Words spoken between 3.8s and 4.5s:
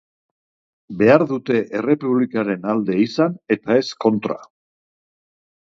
ez kontra.